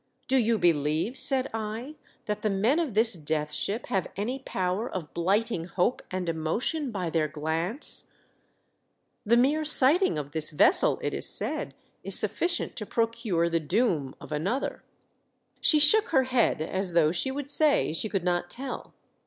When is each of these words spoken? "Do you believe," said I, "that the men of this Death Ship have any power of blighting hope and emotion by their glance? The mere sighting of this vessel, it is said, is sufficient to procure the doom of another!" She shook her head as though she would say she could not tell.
"Do 0.27 0.37
you 0.37 0.57
believe," 0.57 1.15
said 1.15 1.47
I, 1.53 1.93
"that 2.25 2.41
the 2.41 2.49
men 2.49 2.79
of 2.79 2.95
this 2.95 3.13
Death 3.13 3.51
Ship 3.51 3.85
have 3.85 4.07
any 4.15 4.39
power 4.39 4.89
of 4.89 5.13
blighting 5.13 5.65
hope 5.65 6.01
and 6.09 6.27
emotion 6.27 6.89
by 6.89 7.11
their 7.11 7.27
glance? 7.27 8.05
The 9.27 9.37
mere 9.37 9.63
sighting 9.63 10.17
of 10.17 10.31
this 10.31 10.49
vessel, 10.53 10.99
it 11.03 11.13
is 11.13 11.29
said, 11.29 11.75
is 12.03 12.17
sufficient 12.17 12.75
to 12.77 12.85
procure 12.87 13.47
the 13.47 13.59
doom 13.59 14.15
of 14.19 14.31
another!" 14.31 14.81
She 15.61 15.77
shook 15.77 16.07
her 16.09 16.23
head 16.23 16.63
as 16.63 16.93
though 16.93 17.11
she 17.11 17.29
would 17.29 17.47
say 17.47 17.93
she 17.93 18.09
could 18.09 18.23
not 18.23 18.49
tell. 18.49 18.95